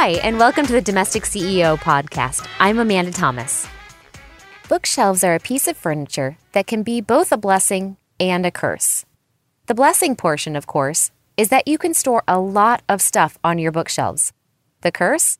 Hi, 0.00 0.10
and 0.22 0.38
welcome 0.38 0.64
to 0.64 0.72
the 0.72 0.80
Domestic 0.80 1.24
CEO 1.24 1.76
podcast. 1.76 2.46
I'm 2.60 2.78
Amanda 2.78 3.10
Thomas. 3.10 3.66
Bookshelves 4.68 5.24
are 5.24 5.34
a 5.34 5.40
piece 5.40 5.66
of 5.66 5.76
furniture 5.76 6.38
that 6.52 6.68
can 6.68 6.84
be 6.84 7.00
both 7.00 7.32
a 7.32 7.36
blessing 7.36 7.96
and 8.20 8.46
a 8.46 8.52
curse. 8.52 9.04
The 9.66 9.74
blessing 9.74 10.14
portion, 10.14 10.54
of 10.54 10.68
course, 10.68 11.10
is 11.36 11.48
that 11.48 11.66
you 11.66 11.78
can 11.78 11.94
store 11.94 12.22
a 12.28 12.38
lot 12.38 12.84
of 12.88 13.02
stuff 13.02 13.40
on 13.42 13.58
your 13.58 13.72
bookshelves. 13.72 14.32
The 14.82 14.92
curse? 14.92 15.38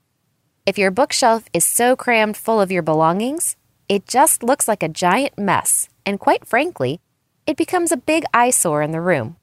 If 0.67 0.77
your 0.77 0.91
bookshelf 0.91 1.45
is 1.53 1.65
so 1.65 1.95
crammed 1.95 2.37
full 2.37 2.61
of 2.61 2.73
your 2.73 2.83
belongings, 2.83 3.55
it 3.89 4.09
just 4.09 4.43
looks 4.43 4.67
like 4.67 4.83
a 4.83 4.89
giant 4.89 5.39
mess, 5.39 5.89
and 6.05 6.19
quite 6.19 6.45
frankly, 6.45 6.99
it 7.47 7.57
becomes 7.57 7.93
a 7.93 7.97
big 7.97 8.25
eyesore 8.35 8.83
in 8.83 8.91
the 8.91 9.01
room. 9.01 9.37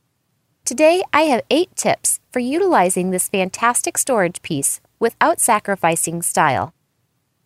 Today, 0.65 1.03
I 1.13 1.21
have 1.21 1.45
eight 1.49 1.73
tips 1.77 2.19
for 2.33 2.39
utilizing 2.39 3.11
this 3.11 3.29
fantastic 3.29 3.97
storage 3.97 4.41
piece 4.41 4.81
without 4.99 5.39
sacrificing 5.39 6.21
style. 6.21 6.73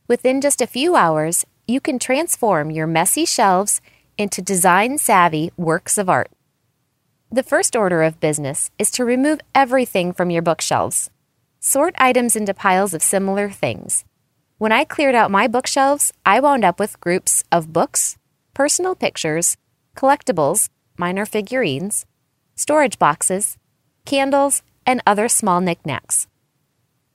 Within 0.07 0.41
just 0.41 0.61
a 0.61 0.67
few 0.67 0.95
hours, 0.95 1.45
you 1.67 1.79
can 1.79 1.99
transform 1.99 2.71
your 2.71 2.87
messy 2.87 3.25
shelves 3.25 3.81
into 4.17 4.41
design 4.41 4.97
savvy 4.97 5.51
works 5.55 5.97
of 5.97 6.09
art. 6.09 6.31
The 7.31 7.43
first 7.43 7.75
order 7.75 8.01
of 8.01 8.19
business 8.19 8.71
is 8.79 8.89
to 8.91 9.05
remove 9.05 9.39
everything 9.53 10.13
from 10.13 10.31
your 10.31 10.41
bookshelves. 10.41 11.11
Sort 11.59 11.93
items 11.99 12.35
into 12.35 12.53
piles 12.53 12.93
of 12.93 13.03
similar 13.03 13.49
things. 13.51 14.03
When 14.57 14.71
I 14.71 14.83
cleared 14.83 15.13
out 15.13 15.29
my 15.29 15.47
bookshelves, 15.47 16.11
I 16.25 16.39
wound 16.39 16.65
up 16.65 16.79
with 16.79 16.99
groups 16.99 17.43
of 17.51 17.71
books, 17.71 18.17
personal 18.53 18.95
pictures, 18.95 19.57
collectibles, 19.95 20.69
minor 20.97 21.25
figurines, 21.25 22.05
storage 22.55 22.97
boxes, 22.97 23.57
candles, 24.05 24.63
and 24.85 25.03
other 25.05 25.29
small 25.29 25.61
knickknacks. 25.61 26.27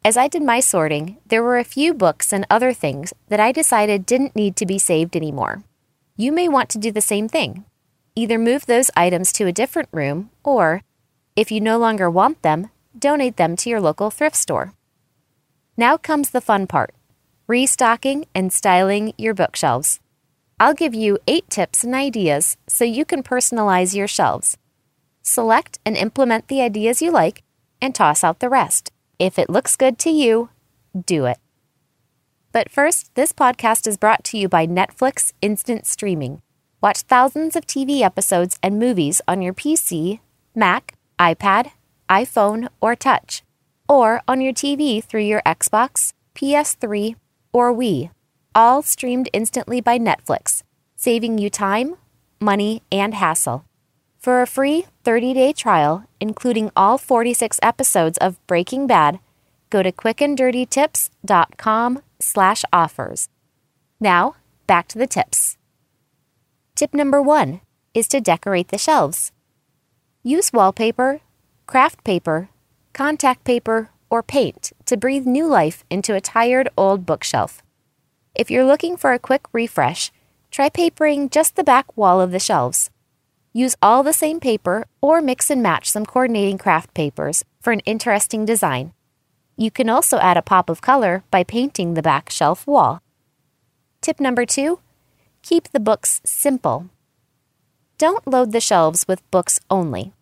As 0.06 0.19
I 0.19 0.28
did 0.28 0.42
my 0.42 0.60
sorting, 0.60 1.16
there 1.24 1.42
were 1.42 1.56
a 1.56 1.64
few 1.64 1.94
books 1.94 2.30
and 2.30 2.47
other 2.50 2.74
things 2.74 3.14
that 3.28 3.41
I 3.41 3.52
decided 3.52 4.05
didn't 4.05 4.36
need 4.36 4.55
to 4.56 4.66
be 4.66 4.78
saved 4.78 5.16
anymore. 5.16 5.64
You 6.14 6.30
may 6.30 6.47
want 6.47 6.69
to 6.70 6.78
do 6.78 6.92
the 6.92 7.00
same 7.00 7.27
thing. 7.27 7.64
Either 8.14 8.38
move 8.38 8.66
those 8.66 8.91
items 8.94 9.32
to 9.32 9.47
a 9.47 9.52
different 9.52 9.88
room, 9.92 10.28
or, 10.44 10.82
if 11.36 11.50
you 11.50 11.58
no 11.58 11.78
longer 11.78 12.10
want 12.10 12.42
them, 12.42 12.69
donate 12.98 13.38
them 13.38 13.56
to 13.56 13.70
your 13.70 13.80
local 13.80 14.10
thrift 14.10 14.36
store. 14.36 14.75
Now 15.75 15.97
comes 15.97 16.30
the 16.30 16.42
fun 16.42 16.66
part 16.66 16.94
restocking 17.47 18.25
and 18.34 18.52
styling 18.52 19.12
your 19.19 19.34
bookshelves. 19.34 20.00
I'll 20.60 20.72
give 20.72 20.94
you 20.94 21.19
eight 21.27 21.48
tips 21.50 21.84
and 21.84 21.94
ideas 21.94 22.56
so 22.66 22.84
you 22.84 23.05
can 23.05 23.22
personalize 23.22 23.94
your 23.94 24.08
shelves. 24.08 24.56
Select 25.22 25.78
and 25.84 25.97
implement 25.97 26.48
the 26.48 26.62
ideas 26.62 27.02
you 27.02 27.10
like 27.10 27.42
and 27.82 27.94
toss 27.94 28.25
out 28.25 28.41
the 28.41 28.48
rest. 28.48 28.91
If 29.19 29.39
it 29.39 29.48
looks 29.48 29.77
good 29.77 29.98
to 30.01 30.11
you, 30.11 30.51
do 31.07 31.27
it. 31.27 31.39
But 32.53 32.70
first, 32.70 33.15
this 33.15 33.33
podcast 33.33 33.87
is 33.87 33.97
brought 33.97 34.25
to 34.25 34.39
you 34.39 34.48
by 34.48 34.67
Netflix 34.67 35.33
Instant 35.41 35.87
Streaming. 35.87 36.41
Watch 36.81 37.03
thousands 37.03 37.56
of 37.56 37.67
TV 37.67 38.01
episodes 38.01 38.59
and 38.62 38.79
movies 38.79 39.21
on 39.27 39.41
your 39.41 39.55
PC, 39.55 40.21
Mac, 40.55 40.95
iPad, 41.19 41.71
iPhone, 42.09 42.69
or 42.81 42.95
Touch, 42.95 43.43
or 43.89 44.21
on 44.27 44.41
your 44.41 44.53
TV 44.53 45.03
through 45.03 45.23
your 45.23 45.43
Xbox, 45.47 46.12
PS3, 46.34 47.15
or 47.53 47.73
Wii, 47.73 48.11
all 48.55 48.83
streamed 48.83 49.28
instantly 49.33 49.81
by 49.81 49.99
Netflix, 49.99 50.62
saving 50.97 51.39
you 51.39 51.51
time, 51.51 51.97
money, 52.41 52.83
and 52.91 53.15
hassle. 53.15 53.65
For 54.19 54.43
a 54.43 54.47
free 54.47 54.87
30-day 55.05 55.53
trial, 55.53 56.05
including 56.25 56.72
all 56.75 56.97
46 56.97 57.61
episodes 57.62 58.17
of 58.17 58.41
Breaking 58.47 58.86
Bad, 58.86 59.19
go 59.69 59.83
to 59.83 59.92
quickanddirtytips.com 59.92 62.03
slash 62.19 62.64
offers. 62.72 63.28
Now, 64.00 64.37
back 64.66 64.88
to 64.88 64.99
the 64.99 65.06
tips. 65.06 65.59
Tip 66.75 66.94
number 66.94 67.21
one 67.21 67.60
is 67.93 68.09
to 68.09 68.22
decorate 68.22 68.69
the 68.69 68.78
shelves. 68.78 69.32
Use 70.22 70.50
wallpaper, 70.50 71.21
craft 71.66 72.03
paper, 72.04 72.49
contact 72.94 73.44
paper, 73.44 73.91
or 74.09 74.22
paint 74.22 74.72
to 74.87 74.97
breathe 74.97 75.26
new 75.26 75.47
life 75.47 75.84
into 75.91 76.15
a 76.15 76.22
tired 76.22 76.70
old 76.78 77.04
bookshelf. 77.04 77.62
If 78.34 78.50
you're 78.50 78.65
looking 78.65 78.97
for 78.97 79.12
a 79.12 79.19
quick 79.19 79.43
refresh, 79.53 80.10
try 80.50 80.70
papering 80.70 81.28
just 81.28 81.54
the 81.54 81.65
back 81.65 81.94
wall 81.99 82.22
of 82.22 82.31
the 82.31 82.38
shelves. 82.38 82.88
Use 83.56 83.76
all 83.81 84.03
the 84.03 84.12
same 84.12 84.41
paper 84.41 84.84
or 85.00 85.22
mix 85.22 85.48
and 85.48 85.62
match 85.62 85.88
some 85.88 86.04
coordinating 86.04 86.59
craft 86.59 86.92
papers 86.92 87.44
for 87.62 87.72
an 87.72 87.78
interesting 87.87 88.44
design. 88.44 88.92
You 89.56 89.70
can 89.70 89.88
also 89.88 90.19
add 90.19 90.37
a 90.37 90.42
pop 90.42 90.69
of 90.69 90.82
color 90.82 91.22
by 91.31 91.44
painting 91.44 91.94
the 91.94 92.03
back 92.03 92.31
shelf 92.31 92.66
wall. 92.66 93.00
Tip 94.00 94.19
number 94.19 94.44
two 94.44 94.81
keep 95.43 95.69
the 95.69 95.78
books 95.78 96.20
simple. 96.25 96.91
Don't 97.97 98.26
load 98.26 98.50
the 98.50 98.60
shelves 98.60 99.06
with 99.06 99.31
books 99.31 99.60
only. 99.70 100.12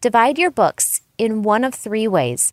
Divide 0.00 0.38
your 0.38 0.52
books 0.52 1.00
in 1.18 1.42
one 1.42 1.64
of 1.64 1.74
three 1.74 2.06
ways 2.06 2.52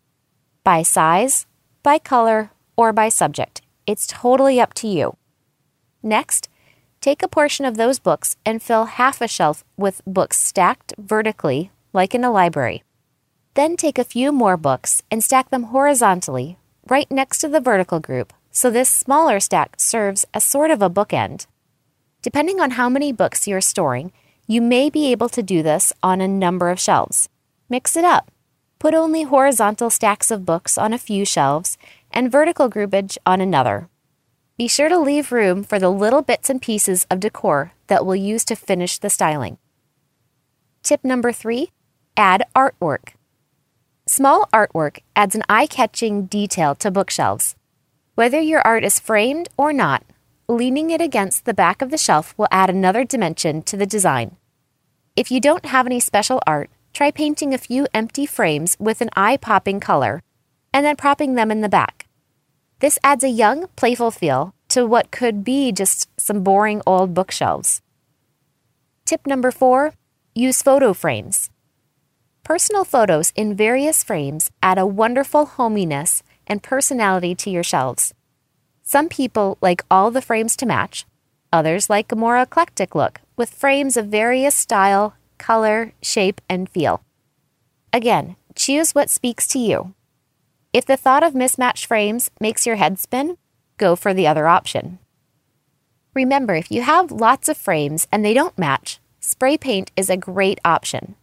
by 0.64 0.82
size, 0.82 1.46
by 1.82 1.98
color, 1.98 2.50
or 2.76 2.92
by 2.92 3.08
subject. 3.08 3.62
It's 3.86 4.06
totally 4.06 4.58
up 4.58 4.74
to 4.74 4.88
you. 4.88 5.16
Next, 6.02 6.48
Take 7.04 7.22
a 7.22 7.28
portion 7.28 7.66
of 7.66 7.76
those 7.76 7.98
books 7.98 8.34
and 8.46 8.62
fill 8.62 8.86
half 8.86 9.20
a 9.20 9.28
shelf 9.28 9.62
with 9.76 10.00
books 10.06 10.40
stacked 10.40 10.94
vertically, 10.96 11.70
like 11.92 12.14
in 12.14 12.24
a 12.24 12.30
library. 12.30 12.82
Then 13.52 13.76
take 13.76 13.98
a 13.98 14.04
few 14.04 14.32
more 14.32 14.56
books 14.56 15.02
and 15.10 15.22
stack 15.22 15.50
them 15.50 15.64
horizontally, 15.64 16.56
right 16.88 17.10
next 17.10 17.40
to 17.40 17.48
the 17.48 17.60
vertical 17.60 18.00
group, 18.00 18.32
so 18.50 18.70
this 18.70 18.88
smaller 18.88 19.38
stack 19.38 19.78
serves 19.78 20.24
as 20.32 20.44
sort 20.44 20.70
of 20.70 20.80
a 20.80 20.88
bookend. 20.88 21.46
Depending 22.22 22.58
on 22.58 22.70
how 22.70 22.88
many 22.88 23.12
books 23.12 23.46
you're 23.46 23.60
storing, 23.60 24.10
you 24.46 24.62
may 24.62 24.88
be 24.88 25.12
able 25.12 25.28
to 25.28 25.42
do 25.42 25.62
this 25.62 25.92
on 26.02 26.22
a 26.22 26.26
number 26.26 26.70
of 26.70 26.80
shelves. 26.80 27.28
Mix 27.68 27.96
it 27.96 28.06
up. 28.06 28.30
Put 28.78 28.94
only 28.94 29.24
horizontal 29.24 29.90
stacks 29.90 30.30
of 30.30 30.46
books 30.46 30.78
on 30.78 30.94
a 30.94 31.04
few 31.06 31.26
shelves 31.26 31.76
and 32.10 32.32
vertical 32.32 32.70
groupage 32.70 33.18
on 33.26 33.42
another. 33.42 33.90
Be 34.56 34.68
sure 34.68 34.88
to 34.88 34.98
leave 35.00 35.32
room 35.32 35.64
for 35.64 35.80
the 35.80 35.90
little 35.90 36.22
bits 36.22 36.48
and 36.48 36.62
pieces 36.62 37.08
of 37.10 37.18
decor 37.18 37.72
that 37.88 38.06
we'll 38.06 38.14
use 38.14 38.44
to 38.44 38.54
finish 38.54 38.98
the 38.98 39.10
styling. 39.10 39.58
Tip 40.84 41.02
number 41.02 41.32
three 41.32 41.70
add 42.16 42.44
artwork. 42.54 43.14
Small 44.06 44.48
artwork 44.52 45.00
adds 45.16 45.34
an 45.34 45.42
eye 45.48 45.66
catching 45.66 46.26
detail 46.26 46.76
to 46.76 46.92
bookshelves. 46.92 47.56
Whether 48.14 48.38
your 48.38 48.60
art 48.60 48.84
is 48.84 49.00
framed 49.00 49.48
or 49.56 49.72
not, 49.72 50.04
leaning 50.48 50.90
it 50.90 51.00
against 51.00 51.46
the 51.46 51.54
back 51.54 51.82
of 51.82 51.90
the 51.90 51.98
shelf 51.98 52.32
will 52.38 52.46
add 52.52 52.70
another 52.70 53.02
dimension 53.02 53.60
to 53.62 53.76
the 53.76 53.86
design. 53.86 54.36
If 55.16 55.32
you 55.32 55.40
don't 55.40 55.66
have 55.66 55.86
any 55.86 55.98
special 55.98 56.40
art, 56.46 56.70
try 56.92 57.10
painting 57.10 57.52
a 57.52 57.58
few 57.58 57.88
empty 57.92 58.24
frames 58.24 58.76
with 58.78 59.00
an 59.00 59.10
eye 59.16 59.36
popping 59.36 59.80
color 59.80 60.22
and 60.72 60.86
then 60.86 60.94
propping 60.94 61.34
them 61.34 61.50
in 61.50 61.60
the 61.60 61.68
back. 61.68 62.03
This 62.84 62.98
adds 63.02 63.24
a 63.24 63.30
young, 63.30 63.68
playful 63.76 64.10
feel 64.10 64.54
to 64.68 64.84
what 64.84 65.10
could 65.10 65.42
be 65.42 65.72
just 65.72 66.06
some 66.20 66.42
boring 66.42 66.82
old 66.86 67.14
bookshelves. 67.14 67.80
Tip 69.06 69.26
number 69.26 69.50
four 69.50 69.94
use 70.34 70.60
photo 70.60 70.92
frames. 70.92 71.48
Personal 72.42 72.84
photos 72.84 73.32
in 73.36 73.56
various 73.56 74.04
frames 74.04 74.50
add 74.62 74.76
a 74.76 74.84
wonderful 74.84 75.46
hominess 75.46 76.22
and 76.46 76.62
personality 76.62 77.34
to 77.34 77.48
your 77.48 77.62
shelves. 77.62 78.12
Some 78.82 79.08
people 79.08 79.56
like 79.62 79.82
all 79.90 80.10
the 80.10 80.20
frames 80.20 80.54
to 80.56 80.66
match, 80.66 81.06
others 81.50 81.88
like 81.88 82.12
a 82.12 82.16
more 82.16 82.36
eclectic 82.36 82.94
look 82.94 83.22
with 83.34 83.48
frames 83.48 83.96
of 83.96 84.08
various 84.08 84.54
style, 84.54 85.14
color, 85.38 85.94
shape, 86.02 86.42
and 86.50 86.68
feel. 86.68 87.00
Again, 87.94 88.36
choose 88.54 88.94
what 88.94 89.08
speaks 89.08 89.48
to 89.48 89.58
you. 89.58 89.94
If 90.74 90.84
the 90.84 90.96
thought 90.96 91.22
of 91.22 91.36
mismatched 91.36 91.86
frames 91.86 92.32
makes 92.40 92.66
your 92.66 92.74
head 92.74 92.98
spin, 92.98 93.38
go 93.78 93.94
for 93.94 94.12
the 94.12 94.26
other 94.26 94.48
option. 94.48 94.98
Remember, 96.14 96.56
if 96.56 96.68
you 96.68 96.82
have 96.82 97.12
lots 97.12 97.48
of 97.48 97.56
frames 97.56 98.08
and 98.10 98.24
they 98.24 98.34
don't 98.34 98.58
match, 98.58 98.98
spray 99.20 99.56
paint 99.56 99.92
is 99.96 100.10
a 100.10 100.16
great 100.16 100.58
option. 100.64 101.14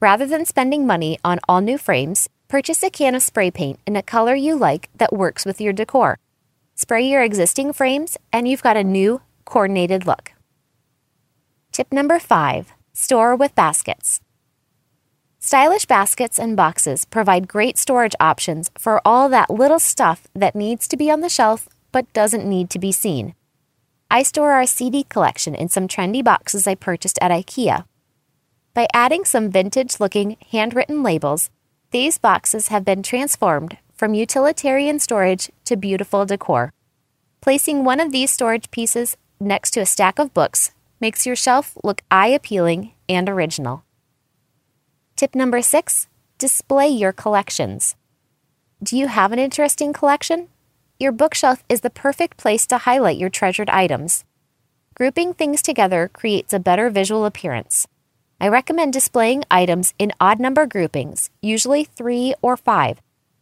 Rather 0.00 0.26
than 0.26 0.44
spending 0.44 0.84
money 0.84 1.16
on 1.24 1.38
all 1.48 1.60
new 1.60 1.78
frames, 1.78 2.28
purchase 2.48 2.82
a 2.82 2.90
can 2.90 3.14
of 3.14 3.22
spray 3.22 3.52
paint 3.52 3.78
in 3.86 3.94
a 3.94 4.02
color 4.02 4.34
you 4.34 4.56
like 4.56 4.88
that 4.96 5.12
works 5.12 5.46
with 5.46 5.60
your 5.60 5.72
decor. 5.72 6.18
Spray 6.74 7.08
your 7.08 7.22
existing 7.22 7.72
frames, 7.72 8.18
and 8.32 8.48
you've 8.48 8.64
got 8.64 8.76
a 8.76 8.82
new, 8.82 9.20
coordinated 9.44 10.06
look. 10.06 10.32
Tip 11.70 11.92
number 11.92 12.18
five 12.18 12.72
store 12.92 13.36
with 13.36 13.54
baskets. 13.54 14.20
Stylish 15.48 15.86
baskets 15.86 16.38
and 16.38 16.58
boxes 16.58 17.06
provide 17.06 17.48
great 17.48 17.78
storage 17.78 18.14
options 18.20 18.70
for 18.76 19.00
all 19.02 19.30
that 19.30 19.48
little 19.48 19.78
stuff 19.78 20.26
that 20.34 20.54
needs 20.54 20.86
to 20.86 20.94
be 20.94 21.10
on 21.10 21.22
the 21.22 21.30
shelf 21.30 21.70
but 21.90 22.12
doesn't 22.12 22.44
need 22.44 22.68
to 22.68 22.78
be 22.78 22.92
seen. 22.92 23.34
I 24.10 24.24
store 24.24 24.52
our 24.52 24.66
CD 24.66 25.04
collection 25.04 25.54
in 25.54 25.70
some 25.70 25.88
trendy 25.88 26.22
boxes 26.22 26.66
I 26.66 26.74
purchased 26.74 27.18
at 27.22 27.30
IKEA. 27.30 27.86
By 28.74 28.88
adding 28.92 29.24
some 29.24 29.50
vintage 29.50 29.98
looking 29.98 30.36
handwritten 30.52 31.02
labels, 31.02 31.48
these 31.92 32.18
boxes 32.18 32.68
have 32.68 32.84
been 32.84 33.02
transformed 33.02 33.78
from 33.94 34.12
utilitarian 34.12 34.98
storage 34.98 35.50
to 35.64 35.76
beautiful 35.78 36.26
decor. 36.26 36.74
Placing 37.40 37.84
one 37.84 38.00
of 38.00 38.12
these 38.12 38.30
storage 38.30 38.70
pieces 38.70 39.16
next 39.40 39.70
to 39.70 39.80
a 39.80 39.86
stack 39.86 40.18
of 40.18 40.34
books 40.34 40.72
makes 41.00 41.24
your 41.24 41.36
shelf 41.36 41.78
look 41.82 42.02
eye 42.10 42.28
appealing 42.28 42.92
and 43.08 43.30
original. 43.30 43.82
Tip 45.18 45.34
number 45.34 45.62
six 45.62 46.06
display 46.38 46.86
your 46.86 47.12
collections. 47.12 47.96
Do 48.80 48.96
you 48.96 49.08
have 49.08 49.32
an 49.32 49.40
interesting 49.40 49.92
collection? 49.92 50.46
Your 51.00 51.10
bookshelf 51.10 51.64
is 51.68 51.80
the 51.80 51.90
perfect 51.90 52.36
place 52.36 52.68
to 52.68 52.78
highlight 52.78 53.18
your 53.18 53.28
treasured 53.28 53.68
items. 53.68 54.24
Grouping 54.94 55.34
things 55.34 55.60
together 55.60 56.08
creates 56.12 56.52
a 56.52 56.60
better 56.60 56.88
visual 56.88 57.24
appearance. 57.24 57.88
I 58.40 58.46
recommend 58.46 58.92
displaying 58.92 59.42
items 59.50 59.92
in 59.98 60.12
odd 60.20 60.38
number 60.38 60.66
groupings, 60.66 61.30
usually 61.42 61.82
three 61.82 62.34
or 62.40 62.56
five. 62.56 63.00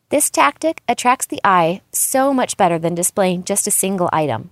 This 0.09 0.31
tactic 0.31 0.83
attracts 0.89 1.27
the 1.27 1.43
eye 1.45 1.83
so 1.93 2.33
much 2.33 2.57
better 2.57 2.79
than 2.79 2.95
displaying 2.95 3.45
just 3.45 3.67
a 3.67 3.71
single 3.71 4.09
item. 4.15 4.49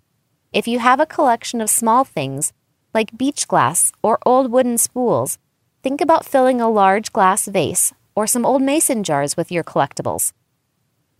If 0.52 0.68
you 0.68 0.78
have 0.78 1.00
a 1.00 1.06
collection 1.06 1.62
of 1.62 1.70
small 1.70 2.04
things, 2.04 2.52
like 2.92 3.16
beach 3.16 3.48
glass 3.48 3.92
or 4.02 4.18
old 4.26 4.50
wooden 4.52 4.76
spools, 4.76 5.38
think 5.84 6.00
about 6.00 6.24
filling 6.24 6.62
a 6.62 6.70
large 6.70 7.12
glass 7.12 7.46
vase 7.46 7.92
or 8.14 8.26
some 8.26 8.46
old 8.46 8.62
mason 8.62 9.04
jars 9.04 9.36
with 9.36 9.52
your 9.52 9.62
collectibles. 9.62 10.32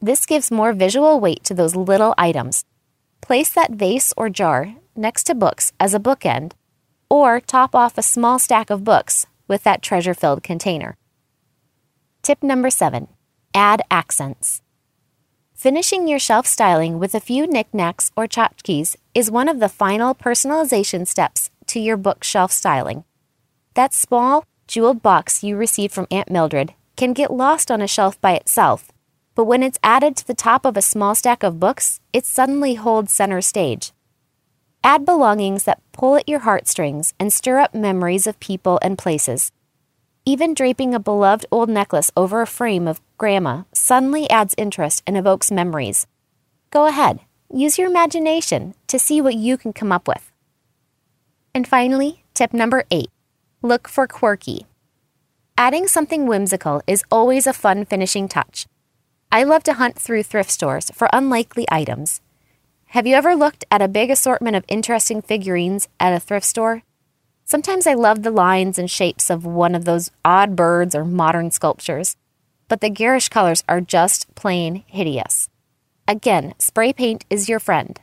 This 0.00 0.24
gives 0.24 0.50
more 0.50 0.72
visual 0.72 1.20
weight 1.20 1.44
to 1.44 1.52
those 1.52 1.76
little 1.76 2.14
items. 2.16 2.64
Place 3.20 3.50
that 3.50 3.72
vase 3.72 4.14
or 4.16 4.30
jar 4.30 4.74
next 4.96 5.24
to 5.24 5.34
books 5.34 5.74
as 5.78 5.92
a 5.92 6.00
bookend 6.00 6.52
or 7.10 7.40
top 7.40 7.74
off 7.74 7.98
a 7.98 8.02
small 8.02 8.38
stack 8.38 8.70
of 8.70 8.84
books 8.84 9.26
with 9.46 9.64
that 9.64 9.82
treasure 9.82 10.14
filled 10.14 10.42
container. 10.42 10.96
Tip 12.22 12.42
number 12.42 12.70
seven 12.70 13.08
add 13.54 13.82
accents. 13.90 14.62
Finishing 15.52 16.08
your 16.08 16.18
shelf 16.18 16.46
styling 16.46 16.98
with 16.98 17.14
a 17.14 17.20
few 17.20 17.46
knickknacks 17.46 18.10
or 18.16 18.26
tchotchkes 18.26 18.96
is 19.14 19.30
one 19.30 19.50
of 19.50 19.60
the 19.60 19.68
final 19.68 20.14
personalization 20.14 21.06
steps 21.06 21.50
to 21.66 21.78
your 21.78 21.98
bookshelf 21.98 22.50
styling. 22.50 23.04
That 23.74 23.92
small, 23.92 24.44
jeweled 24.66 25.02
box 25.02 25.42
you 25.42 25.56
received 25.56 25.92
from 25.92 26.06
Aunt 26.10 26.30
Mildred 26.30 26.74
can 26.96 27.12
get 27.12 27.32
lost 27.32 27.70
on 27.70 27.80
a 27.80 27.88
shelf 27.88 28.20
by 28.20 28.32
itself, 28.32 28.92
but 29.34 29.44
when 29.44 29.62
it's 29.62 29.78
added 29.82 30.16
to 30.16 30.26
the 30.26 30.34
top 30.34 30.64
of 30.64 30.76
a 30.76 30.82
small 30.82 31.14
stack 31.14 31.42
of 31.42 31.60
books, 31.60 32.00
it 32.12 32.24
suddenly 32.24 32.74
holds 32.74 33.12
center 33.12 33.40
stage. 33.40 33.92
Add 34.82 35.04
belongings 35.04 35.64
that 35.64 35.82
pull 35.92 36.16
at 36.16 36.28
your 36.28 36.40
heartstrings 36.40 37.14
and 37.18 37.32
stir 37.32 37.58
up 37.58 37.74
memories 37.74 38.26
of 38.26 38.38
people 38.38 38.78
and 38.82 38.98
places. 38.98 39.50
Even 40.26 40.54
draping 40.54 40.94
a 40.94 41.00
beloved 41.00 41.46
old 41.50 41.68
necklace 41.68 42.10
over 42.16 42.40
a 42.42 42.46
frame 42.46 42.86
of 42.86 43.00
grandma 43.18 43.62
suddenly 43.72 44.28
adds 44.30 44.54
interest 44.56 45.02
and 45.06 45.16
evokes 45.16 45.50
memories. 45.50 46.06
Go 46.70 46.86
ahead, 46.86 47.20
use 47.52 47.78
your 47.78 47.88
imagination 47.88 48.74
to 48.88 48.98
see 48.98 49.20
what 49.20 49.34
you 49.34 49.56
can 49.56 49.72
come 49.72 49.92
up 49.92 50.06
with. 50.06 50.32
And 51.54 51.66
finally, 51.68 52.24
tip 52.34 52.52
number 52.52 52.84
eight 52.90 53.10
look 53.64 53.88
for 53.88 54.06
quirky. 54.06 54.66
Adding 55.56 55.86
something 55.86 56.26
whimsical 56.26 56.82
is 56.86 57.02
always 57.10 57.46
a 57.46 57.52
fun 57.52 57.84
finishing 57.84 58.28
touch. 58.28 58.66
I 59.32 59.42
love 59.42 59.64
to 59.64 59.74
hunt 59.74 59.98
through 59.98 60.24
thrift 60.24 60.50
stores 60.50 60.90
for 60.90 61.08
unlikely 61.12 61.66
items. 61.70 62.20
Have 62.88 63.06
you 63.06 63.14
ever 63.16 63.34
looked 63.34 63.64
at 63.70 63.82
a 63.82 63.88
big 63.88 64.10
assortment 64.10 64.54
of 64.54 64.64
interesting 64.68 65.22
figurines 65.22 65.88
at 65.98 66.12
a 66.12 66.20
thrift 66.20 66.46
store? 66.46 66.82
Sometimes 67.44 67.86
I 67.86 67.94
love 67.94 68.22
the 68.22 68.30
lines 68.30 68.78
and 68.78 68.90
shapes 68.90 69.30
of 69.30 69.44
one 69.44 69.74
of 69.74 69.84
those 69.84 70.10
odd 70.24 70.54
birds 70.54 70.94
or 70.94 71.04
modern 71.04 71.50
sculptures, 71.50 72.16
but 72.68 72.80
the 72.80 72.90
garish 72.90 73.28
colors 73.28 73.64
are 73.68 73.80
just 73.80 74.32
plain 74.34 74.84
hideous. 74.86 75.48
Again, 76.06 76.54
spray 76.58 76.92
paint 76.92 77.24
is 77.30 77.48
your 77.48 77.58
friend. 77.60 77.98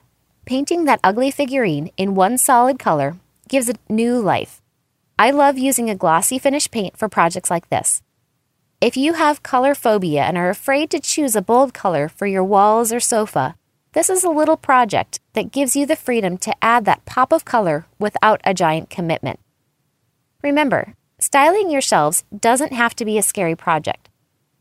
Painting 0.45 0.85
that 0.85 0.99
ugly 1.03 1.31
figurine 1.31 1.91
in 1.97 2.15
one 2.15 2.37
solid 2.37 2.79
color 2.79 3.17
gives 3.47 3.69
it 3.69 3.77
new 3.87 4.19
life. 4.19 4.61
I 5.21 5.29
love 5.29 5.55
using 5.55 5.87
a 5.87 5.95
glossy 5.95 6.39
finish 6.39 6.71
paint 6.71 6.97
for 6.97 7.07
projects 7.07 7.51
like 7.51 7.69
this. 7.69 8.01
If 8.81 8.97
you 8.97 9.13
have 9.13 9.43
color 9.43 9.75
phobia 9.75 10.23
and 10.23 10.35
are 10.35 10.49
afraid 10.49 10.89
to 10.89 10.99
choose 10.99 11.35
a 11.35 11.43
bold 11.43 11.75
color 11.75 12.09
for 12.09 12.25
your 12.25 12.43
walls 12.43 12.91
or 12.91 12.99
sofa, 12.99 13.53
this 13.93 14.09
is 14.09 14.23
a 14.23 14.31
little 14.31 14.57
project 14.57 15.19
that 15.33 15.51
gives 15.51 15.75
you 15.75 15.85
the 15.85 15.95
freedom 15.95 16.39
to 16.39 16.55
add 16.59 16.85
that 16.85 17.05
pop 17.05 17.31
of 17.31 17.45
color 17.45 17.85
without 17.99 18.41
a 18.43 18.55
giant 18.55 18.89
commitment. 18.89 19.39
Remember, 20.41 20.95
styling 21.19 21.69
your 21.69 21.81
shelves 21.81 22.23
doesn't 22.35 22.73
have 22.73 22.95
to 22.95 23.05
be 23.05 23.19
a 23.19 23.21
scary 23.21 23.55
project. 23.55 24.09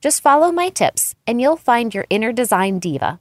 Just 0.02 0.20
follow 0.20 0.52
my 0.52 0.68
tips 0.68 1.14
and 1.26 1.40
you'll 1.40 1.56
find 1.56 1.94
your 1.94 2.04
inner 2.10 2.32
design 2.32 2.80
diva. 2.80 3.18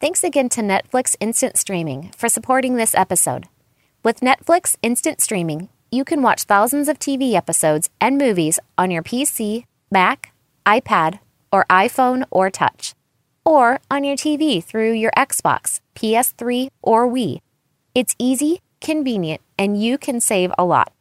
Thanks 0.00 0.22
again 0.22 0.48
to 0.50 0.60
Netflix 0.60 1.16
Instant 1.18 1.56
Streaming 1.56 2.12
for 2.16 2.28
supporting 2.28 2.76
this 2.76 2.94
episode. 2.94 3.48
With 4.04 4.20
Netflix 4.20 4.76
Instant 4.80 5.20
Streaming, 5.20 5.70
you 5.90 6.04
can 6.04 6.22
watch 6.22 6.44
thousands 6.44 6.88
of 6.88 6.98
TV 6.98 7.34
episodes 7.34 7.90
and 8.00 8.18
movies 8.18 8.58
on 8.78 8.90
your 8.90 9.02
PC, 9.02 9.64
Mac, 9.90 10.32
iPad, 10.64 11.18
or 11.52 11.66
iPhone 11.70 12.24
or 12.30 12.50
touch 12.50 12.94
or 13.44 13.80
on 13.90 14.04
your 14.04 14.16
TV 14.16 14.62
through 14.62 14.92
your 14.92 15.10
Xbox, 15.16 15.80
PS3, 15.94 16.68
or 16.82 17.08
Wii. 17.08 17.40
It's 17.94 18.14
easy, 18.18 18.60
convenient, 18.80 19.40
and 19.58 19.82
you 19.82 19.98
can 19.98 20.20
save 20.20 20.52
a 20.56 20.64
lot. 20.64 20.92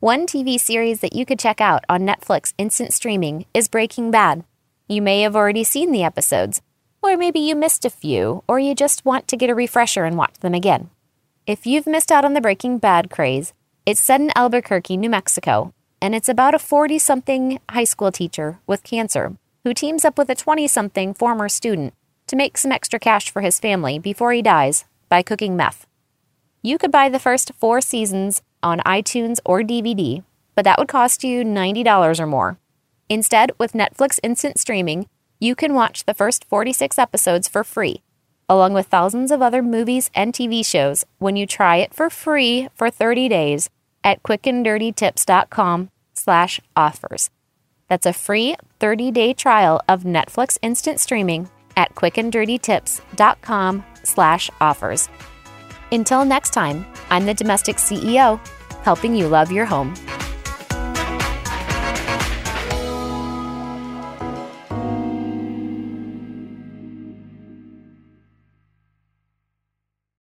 One 0.00 0.26
TV 0.26 0.58
series 0.58 1.00
that 1.00 1.14
you 1.14 1.26
could 1.26 1.38
check 1.38 1.60
out 1.60 1.84
on 1.88 2.02
Netflix 2.02 2.52
instant 2.58 2.92
streaming 2.92 3.46
is 3.52 3.68
Breaking 3.68 4.10
Bad. 4.10 4.44
You 4.88 5.02
may 5.02 5.22
have 5.22 5.36
already 5.36 5.64
seen 5.64 5.92
the 5.92 6.04
episodes, 6.04 6.62
or 7.02 7.16
maybe 7.16 7.40
you 7.40 7.54
missed 7.54 7.84
a 7.84 7.90
few, 7.90 8.42
or 8.48 8.58
you 8.58 8.74
just 8.74 9.04
want 9.04 9.28
to 9.28 9.36
get 9.36 9.50
a 9.50 9.54
refresher 9.54 10.04
and 10.04 10.16
watch 10.16 10.34
them 10.40 10.54
again. 10.54 10.90
If 11.46 11.66
you've 11.66 11.86
missed 11.86 12.12
out 12.12 12.24
on 12.24 12.34
the 12.34 12.40
Breaking 12.40 12.78
Bad 12.78 13.10
craze, 13.10 13.52
it's 13.86 14.02
set 14.02 14.20
in 14.20 14.30
Albuquerque, 14.36 14.96
New 14.96 15.10
Mexico, 15.10 15.72
and 16.02 16.14
it's 16.14 16.28
about 16.28 16.54
a 16.54 16.58
40 16.58 16.98
something 16.98 17.60
high 17.70 17.84
school 17.84 18.12
teacher 18.12 18.58
with 18.66 18.82
cancer 18.82 19.36
who 19.64 19.74
teams 19.74 20.04
up 20.04 20.18
with 20.18 20.28
a 20.30 20.34
20 20.34 20.66
something 20.68 21.14
former 21.14 21.48
student 21.48 21.94
to 22.26 22.36
make 22.36 22.56
some 22.56 22.72
extra 22.72 22.98
cash 22.98 23.30
for 23.30 23.42
his 23.42 23.58
family 23.58 23.98
before 23.98 24.32
he 24.32 24.42
dies 24.42 24.84
by 25.08 25.22
cooking 25.22 25.56
meth. 25.56 25.86
You 26.62 26.78
could 26.78 26.92
buy 26.92 27.08
the 27.08 27.18
first 27.18 27.52
four 27.54 27.80
seasons 27.80 28.42
on 28.62 28.80
iTunes 28.80 29.38
or 29.44 29.62
DVD, 29.62 30.22
but 30.54 30.64
that 30.64 30.78
would 30.78 30.88
cost 30.88 31.24
you 31.24 31.42
$90 31.42 32.20
or 32.20 32.26
more. 32.26 32.58
Instead, 33.08 33.50
with 33.58 33.72
Netflix 33.72 34.20
Instant 34.22 34.58
Streaming, 34.58 35.08
you 35.40 35.54
can 35.54 35.74
watch 35.74 36.04
the 36.04 36.14
first 36.14 36.44
46 36.44 36.98
episodes 36.98 37.48
for 37.48 37.64
free, 37.64 38.02
along 38.50 38.74
with 38.74 38.88
thousands 38.88 39.30
of 39.30 39.40
other 39.40 39.62
movies 39.62 40.10
and 40.14 40.34
TV 40.34 40.66
shows 40.66 41.04
when 41.18 41.36
you 41.36 41.46
try 41.46 41.76
it 41.76 41.94
for 41.94 42.10
free 42.10 42.68
for 42.74 42.90
30 42.90 43.28
days 43.28 43.70
at 44.02 44.22
quickanddirtytips.com 44.24 45.88
slash 46.12 46.60
offers. 46.76 47.30
That's 47.88 48.06
a 48.06 48.12
free 48.12 48.56
30-day 48.80 49.34
trial 49.34 49.80
of 49.88 50.02
Netflix 50.02 50.58
instant 50.62 50.98
streaming 50.98 51.48
at 51.76 51.94
quickanddirtytips.com 51.94 53.84
slash 54.02 54.50
offers. 54.60 55.08
Until 55.92 56.24
next 56.24 56.50
time, 56.50 56.84
I'm 57.10 57.26
the 57.26 57.34
Domestic 57.34 57.76
CEO, 57.76 58.44
helping 58.82 59.14
you 59.14 59.28
love 59.28 59.52
your 59.52 59.64
home. 59.64 59.94